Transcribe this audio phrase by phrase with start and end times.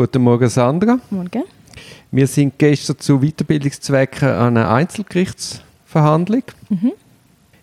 [0.00, 0.98] Guten Morgen, Sandra.
[1.10, 1.44] Morgen.
[2.10, 6.42] Wir sind gestern zu Weiterbildungszwecken an einer Einzelgerichtsverhandlung.
[6.70, 6.92] Mhm.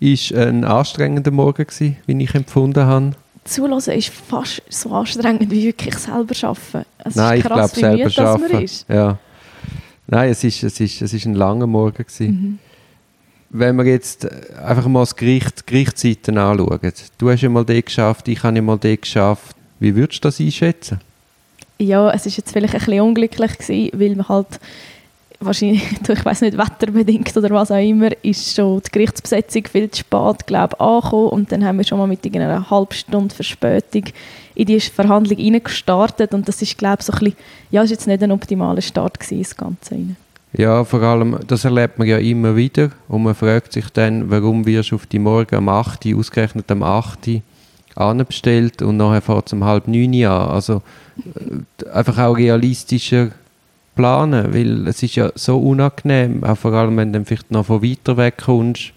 [0.00, 3.12] Ist ein anstrengender Morgen gewesen, wie ich empfunden habe.
[3.44, 6.88] Zulassen ist fast so anstrengend wie wirklich selber arbeiten.
[7.04, 8.64] Es Nein, ist ich krass, glaube wie selber müde arbeiten.
[8.64, 8.88] ist.
[8.88, 9.18] Ja.
[10.06, 12.28] Nein, es ist, es, ist, es ist ein langer Morgen gewesen.
[12.28, 12.58] Mhm.
[13.50, 14.26] Wenn wir jetzt
[14.56, 16.92] einfach mal das Gericht, die Gerichtsseiten anschauen.
[17.18, 19.54] Du hast ja mal den geschafft, ich habe ja mal den geschafft.
[19.78, 20.98] Wie würdest du das einschätzen?
[21.82, 24.60] Ja, es ist jetzt vielleicht ein bisschen unglücklich gewesen, weil man halt
[25.40, 30.00] wahrscheinlich, ich weiß nicht, wetterbedingt oder was auch immer, ist schon die Gerichtsbesetzung viel zu
[30.00, 34.04] spät, glaube ich, angekommen und dann haben wir schon mal mit einer halben Stunde Verspätung
[34.54, 37.36] in die Verhandlung reingestartet und das ist, glaube ich, so ein bisschen,
[37.70, 40.16] ja, ist jetzt nicht ein optimaler Start gewesen, das Ganze rein.
[40.54, 44.66] Ja, vor allem, das erlebt man ja immer wieder und man fragt sich dann, warum
[44.66, 46.04] wirst du auf die Morgen am 8.
[46.06, 47.26] Uhr, ausgerechnet am 8.
[47.26, 47.42] Uhr,
[47.96, 50.48] anbestellt und nachher fährt es um halb neun an.
[50.50, 50.82] Also
[51.84, 53.28] äh, einfach auch realistischer
[53.94, 57.66] planen, weil es ist ja so unangenehm, auch vor allem, wenn du dann vielleicht noch
[57.66, 58.92] von weiter weg kommst,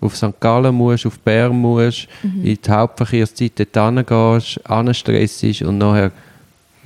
[0.00, 0.38] auf St.
[0.40, 2.44] Gallen musst, auf Bern musst, Mhm.
[2.44, 6.10] in die Hauptverkehrszeit dort hingehst, anstressig ist und nachher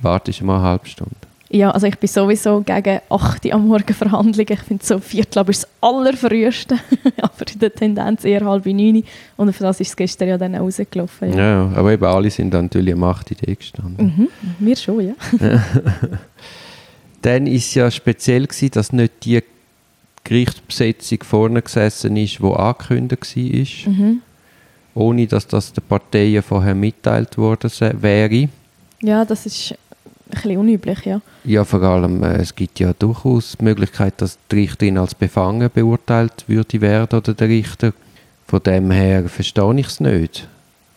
[0.01, 1.15] wartest du mal eine halbe Stunde.
[1.53, 4.53] Ja, also ich bin sowieso gegen 8 Uhr am Morgen Verhandlungen.
[4.53, 6.75] Ich finde so Viertel ist das allerfrüheste.
[7.21, 9.03] aber in der Tendenz eher halb neun.
[9.35, 11.31] Und für das ist es gestern ja dann auch rausgelaufen.
[11.33, 11.37] Ja.
[11.37, 11.71] Ja.
[11.75, 13.31] aber eben alle sind dann natürlich am 8.
[13.45, 14.13] Uhr gestanden.
[14.17, 14.27] Mhm.
[14.65, 15.13] Wir schon, ja.
[17.21, 19.43] Dann war es ja speziell, gewesen, dass nicht die
[20.23, 24.21] Gerichtsbesetzung vorne gesessen ist, die angekündigt war, Mhm.
[24.95, 27.69] ohne dass das den Parteien vorher mitteilt worden
[28.01, 28.49] wäre.
[29.01, 29.75] Ja, das ist
[30.31, 31.21] bisschen unüblich, ja.
[31.43, 35.69] Ja, vor allem, äh, es gibt ja durchaus die Möglichkeit, dass die Richterin als befangen
[35.73, 37.93] beurteilt würde werden oder der Richter.
[38.47, 40.47] Von dem her verstehe ich es nicht.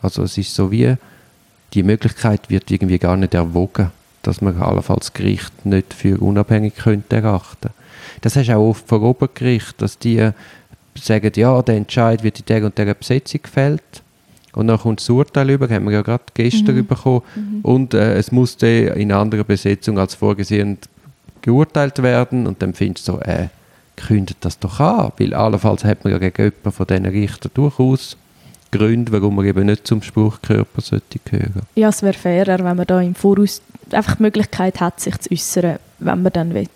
[0.03, 0.97] Also es ist so wie,
[1.73, 3.91] die Möglichkeit wird irgendwie gar nicht erwogen,
[4.23, 7.71] dass man allenfalls das Gericht nicht für unabhängig könnte erachten.
[8.21, 10.33] Das hast du auch oft vor Obergericht, dass die äh,
[10.95, 13.83] sagen, ja, der Entscheid wird in der und der Besetzung gefällt.
[14.55, 16.87] Und dann kommt das Urteil über, haben wir ja gerade gestern Mhm.
[16.87, 17.23] bekommen.
[17.63, 20.79] Und äh, es musste in anderer Besetzung als vorgesehen
[21.43, 22.47] geurteilt werden.
[22.47, 23.49] Und dann findest du so, äh,
[23.97, 25.13] kündet das doch an.
[25.19, 28.17] Weil allenfalls hat man ja gegen jemanden von diesen Richtern durchaus
[28.71, 31.63] Gründe, warum man eben nicht zum Spruchkörper sollte gehören.
[31.77, 35.31] Ja, es wäre fairer, wenn man da im Voraus einfach die Möglichkeit hat, sich zu
[35.33, 36.67] äußern, wenn man dann will.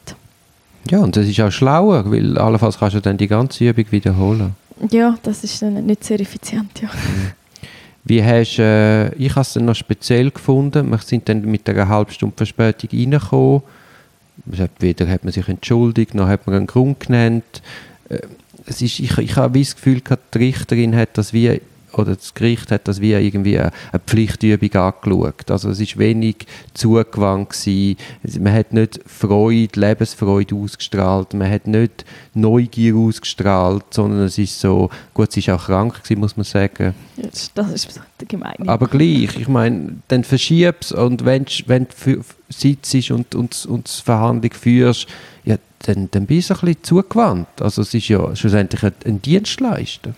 [0.91, 4.55] Ja, und das ist auch schlauer, weil allenfalls kannst du dann die ganze Übung wiederholen.
[4.91, 6.89] Ja, das ist dann nicht sehr effizient, ja.
[8.09, 10.91] Wie hast, äh, ich habe es dann noch speziell gefunden.
[10.91, 13.63] Wir sind dann mit einer halben Stunde Verspätung reingekommen.
[14.79, 17.63] Weder hat man sich entschuldigt, noch hat man einen Grund genannt.
[18.09, 18.21] Äh,
[18.65, 21.61] es ist, ich, ich habe das Gefühl, gehabt, die Richterin hat das wie,
[21.93, 23.73] oder das Gericht hat das wie irgendwie eine,
[24.07, 25.51] Pflichtübung angeschaut.
[25.51, 26.37] Also es ist wenig
[26.75, 27.97] zugewandt gewesen.
[28.23, 31.35] Es- Man hat nicht Freude, Lebensfreude ausgestrahlt.
[31.35, 32.05] Man hat nicht
[32.35, 36.95] Neugier ausgestrahlt, sondern es ist so, gut, sie ist auch krank gewesen, muss man sagen.
[37.17, 38.55] Das, das ist gemein.
[38.69, 44.03] Aber gleich, ich meine, dann verschiebst und wenn wenn du sitzt und, und, und die
[44.05, 45.07] Verhandlung führst,
[45.45, 45.57] ja,
[45.87, 47.49] dann, dann bist du ein bisschen zugewandt.
[47.61, 50.15] Also es ist ja schlussendlich ein Dienstleister.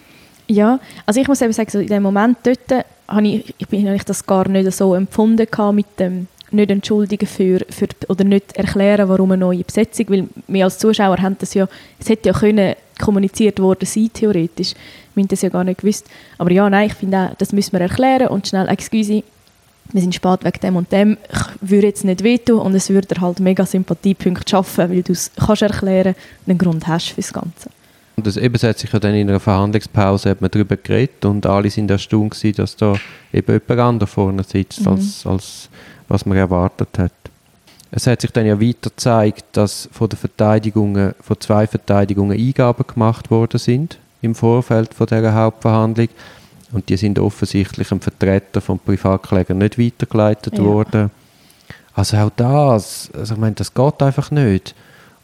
[0.51, 3.87] Ja, also ich muss eben sagen, so in dem Moment dort habe ich, ich bin
[3.87, 9.09] eigentlich das gar nicht so empfunden mit dem nicht entschuldigen für, für oder nicht erklären,
[9.09, 11.69] warum eine neue Besetzung, weil wir als Zuschauer haben das ja,
[12.01, 14.75] es hätte ja können kommuniziert worden sein, theoretisch.
[15.15, 16.09] Wir haben das ja gar nicht gewusst.
[16.37, 19.23] Aber ja, nein, ich finde auch, das müssen wir erklären und schnell, excuse,
[19.93, 23.21] wir sind spät wegen dem und dem, ich würde jetzt nicht wehtun und es würde
[23.21, 26.17] halt mega Sympathiepunkte schaffen, weil du es kannst erklären
[26.49, 27.71] einen Grund hast für das Ganze.
[28.21, 31.25] Und das eben es hat sich ja dann in einer Verhandlungspause hat man darüber geredet
[31.25, 32.93] und alle sind erstaunt gewesen, dass da
[33.33, 34.89] eben jemand anderes vorne sitzt, Mhm.
[34.89, 35.69] als, als
[36.07, 37.13] was man erwartet hat.
[37.91, 42.85] Es hat sich dann ja weiter gezeigt, dass von den Verteidigungen, von zwei Verteidigungen Eingaben
[42.87, 46.09] gemacht worden sind im Vorfeld von dieser Hauptverhandlung
[46.73, 50.65] und die sind offensichtlich dem Vertreter vom Privatkläger nicht weitergeleitet Ja.
[50.65, 51.11] worden.
[51.95, 54.75] Also auch das, also ich meine, das geht einfach nicht.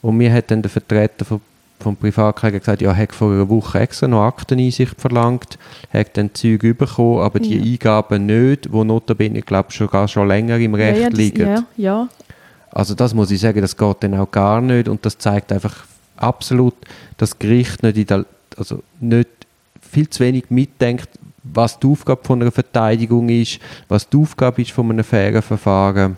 [0.01, 1.43] Und mir hat dann der Vertreter vom,
[1.79, 5.59] vom Privatkläger gesagt, ja, er hat vor einer Woche extra noch Akteneinsicht verlangt,
[5.93, 7.63] hat dann Zeug bekommen, aber die Ja.
[7.63, 11.47] Eingaben nicht, die notabene, ich glaube, sogar schon länger im Recht ja, ja, das, liegen.
[11.47, 12.09] ja, ja,
[12.71, 15.85] Also das muss ich sagen, das geht dann auch gar nicht und das zeigt einfach
[16.17, 16.75] absolut,
[17.19, 18.25] dass das Gericht nicht, der,
[18.57, 19.29] also nicht
[19.81, 21.09] viel zu wenig mitdenkt,
[21.43, 26.17] was die Aufgabe von einer Verteidigung ist, was die Aufgabe ist von einem fairen Verfahren.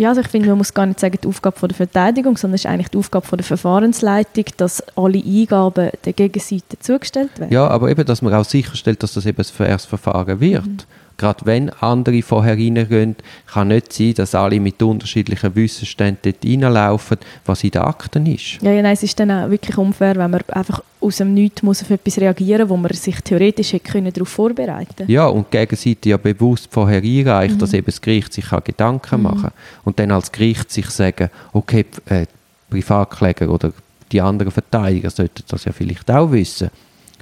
[0.00, 2.54] Ja, also ich finde, man muss gar nicht sagen, die Aufgabe von der Verteidigung, sondern
[2.54, 7.52] es ist eigentlich die Aufgabe von der Verfahrensleitung, dass alle Eingaben der Gegenseite zugestellt werden.
[7.52, 10.86] Ja, aber eben, dass man auch sicherstellt, dass das eben ein faires Verfahren wird.
[11.20, 13.14] Gerade wenn andere vorher reingehen,
[13.52, 18.62] kann nicht sein, dass alle mit unterschiedlichen Wissensständen dort reinlaufen, was in den Akten ist.
[18.62, 21.62] Ja, ja, nein, es ist dann auch wirklich unfair, wenn man einfach aus dem Nichts
[21.62, 25.10] muss auf etwas reagieren muss, wo man sich theoretisch hätte können darauf vorbereiten können.
[25.10, 27.58] Ja, und die Gegenseite ja bewusst vorher einreicht, mhm.
[27.58, 29.22] dass eben das Gericht sich auch Gedanken mhm.
[29.24, 29.52] machen kann.
[29.84, 32.26] Und dann als Gericht sich sagen, okay, äh,
[32.70, 33.72] Privatkläger oder
[34.10, 36.70] die anderen Verteidiger sollten das ja vielleicht auch wissen.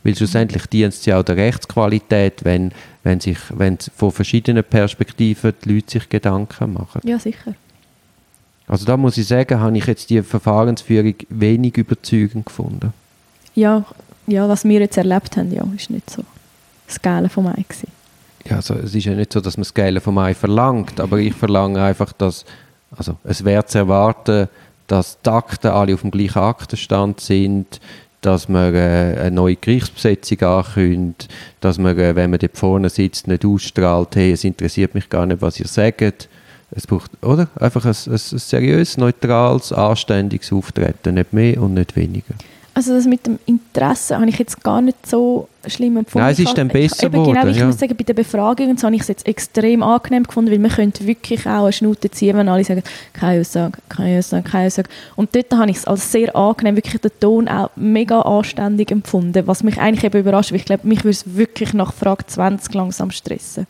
[0.05, 2.73] Weil schlussendlich dient es ja auch der Rechtsqualität, wenn,
[3.03, 7.01] wenn, sich, wenn von verschiedenen Perspektiven die Leute sich Gedanken machen.
[7.05, 7.55] Ja, sicher.
[8.67, 12.93] Also da muss ich sagen, habe ich jetzt die Verfahrensführung wenig überzeugend gefunden.
[13.55, 13.85] Ja,
[14.27, 16.23] ja was wir jetzt erlebt haben, ja, ist nicht so
[16.87, 17.89] das Geile vom Ei gewesen.
[18.45, 21.19] Ja, also es ist ja nicht so, dass man das Geile vom Ei verlangt, aber
[21.19, 22.45] ich verlange einfach, dass,
[22.97, 24.49] also es wäre zu erwarten,
[24.87, 27.81] dass die Akten alle auf dem gleichen Aktenstand sind,
[28.21, 31.29] dass man äh, eine neue Gerichtsbesetzung ankündigt,
[31.61, 35.27] dass man, äh, wenn man dort vorne sitzt, nicht ausstrahlt, hey, es interessiert mich gar
[35.27, 36.29] nicht, was ihr sagt.
[36.71, 37.49] Es braucht, oder?
[37.57, 42.35] Einfach ein, ein, ein seriös, neutrales, anständiges Auftreten, nicht mehr und nicht weniger.
[42.79, 46.25] Also das mit dem Interesse habe ich jetzt gar nicht so schlimm empfunden.
[46.25, 47.35] Nein, es ist dann besser ich, geworden.
[47.35, 47.67] Genau, ich ja.
[47.67, 51.05] muss sagen, bei der Befragung habe ich es jetzt extrem angenehm gefunden, weil man könnte
[51.05, 54.89] wirklich auch eine Schnute ziehen, wenn alle sagen, keine Aussage, keine Aussage, keine Aussage.
[55.17, 59.45] Und dort habe ich es als sehr angenehm, wirklich den Ton auch mega anständig empfunden,
[59.49, 62.73] was mich eigentlich eben überrascht, weil ich glaube, mich würde es wirklich nach Frage 20
[62.75, 63.67] langsam stressen.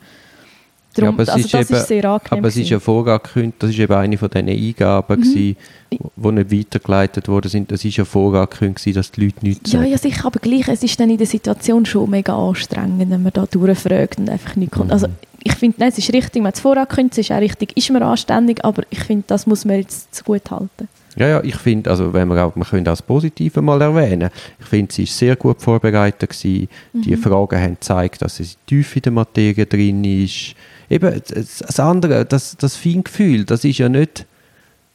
[0.95, 2.39] Darum, ja, aber also es ist, eben, ist sehr angenehm.
[2.39, 5.35] Aber es ist ja vorangekündigt, das ist eben eine von diesen Eingaben, mhm.
[5.35, 5.57] die
[5.91, 7.71] nicht weitergeleitet worden sind.
[7.73, 9.85] Es ist ja vorangekündigt, dass die Leute nichts sagen.
[9.85, 13.23] Ja, ja, sicher, aber gleich, es ist dann in der Situation schon mega anstrengend, wenn
[13.23, 14.91] man da durchfragt und einfach nichts kommt.
[14.91, 15.15] Also mhm.
[15.45, 18.03] ich finde, es ist richtig, man hat es vorangekündigt, es ist auch richtig, ist man
[18.03, 20.89] anständig, aber ich finde, das muss man jetzt zu gut halten.
[21.17, 24.31] Ja, ja, ich finde, also wenn wir auch, wir können das Positive mal erwähnen.
[24.61, 26.69] Ich finde, sie ist sehr gut vorbereitet gewesen.
[26.93, 27.03] Mhm.
[27.03, 30.55] Die Fragen haben gezeigt, dass sie tief in der Materie drin ist
[30.91, 34.27] eben das andere, das, das Feingefühl, das ist ja nicht,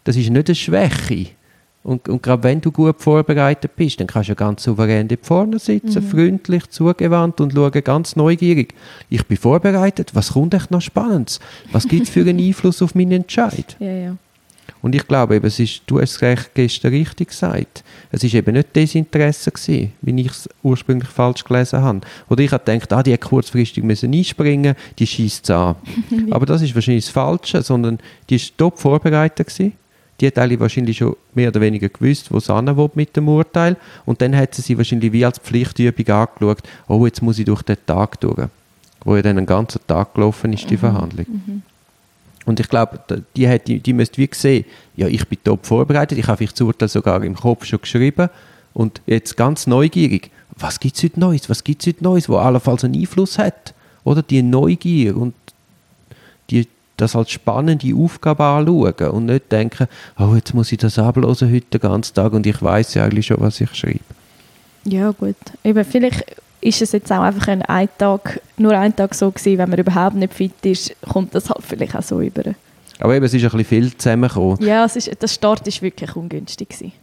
[0.03, 1.27] das ist nicht eine Schwäche.
[1.83, 5.25] Und, und gerade wenn du gut vorbereitet bist, dann kannst du ja ganz souverän dort
[5.25, 6.09] vorne sitzen, mhm.
[6.09, 8.73] freundlich, zugewandt und schauen ganz neugierig.
[9.09, 11.41] Ich bin vorbereitet, was kommt echt noch Spannendes?
[11.73, 13.75] Was gibt es für einen Einfluss auf meinen Entscheid?
[13.79, 14.17] Ja, ja.
[14.83, 18.53] Und ich glaube, eben, es ist, du hast es gestern richtig gesagt, es war eben
[18.53, 22.01] nicht Desinteresse gewesen, wie ich es ursprünglich falsch gelesen habe.
[22.27, 25.75] Oder ich habe gedacht, ah, die hat kurzfristig müssen einspringen, die schießt es an.
[26.31, 27.97] Aber das ist wahrscheinlich das Falsche, sondern
[28.29, 29.71] die ist top vorbereitet gewesen.
[30.19, 33.77] Die hat alle wahrscheinlich schon mehr oder weniger gewusst, wo sie will mit dem Urteil.
[34.05, 37.61] Und dann hat sie sie wahrscheinlich wie als Pflichtübung angeschaut, oh, jetzt muss ich durch
[37.61, 38.49] den Tag durch.
[39.05, 40.79] Wo ja dann einen ganzen Tag gelaufen ist, die mhm.
[40.79, 41.25] Verhandlung.
[41.29, 41.61] Mhm.
[42.45, 42.99] Und ich glaube,
[43.35, 46.61] die, die, die müsste wie sehen, ja, ich bin top vorbereitet, ich habe vielleicht das
[46.61, 48.29] Urteil sogar im Kopf schon geschrieben
[48.73, 52.37] und jetzt ganz neugierig, was gibt es heute Neues, was gibt es heute Neues, wo
[52.37, 53.73] allenfalls einen Einfluss hat,
[54.03, 54.21] oder?
[54.21, 55.33] Die Neugier und
[56.49, 56.67] die,
[56.97, 59.87] das als spannende Aufgabe anschauen und nicht denken,
[60.19, 63.27] oh, jetzt muss ich das ablosen heute den ganzen Tag und ich weiß ja eigentlich
[63.27, 63.99] schon, was ich schreibe.
[64.85, 65.35] Ja, gut.
[65.63, 66.25] Eben, vielleicht
[66.63, 69.79] ist es jetzt auch einfach ein, ein Tag, nur ein Tag so gewesen, wenn man
[69.79, 72.55] überhaupt nicht fit ist, kommt das halt vielleicht auch so über.
[72.99, 74.61] Aber eben, es ist ein bisschen viel zusammengekommen.
[74.61, 76.69] Ja, es ist, der Start war wirklich ungünstig.
[76.69, 76.93] Gewesen.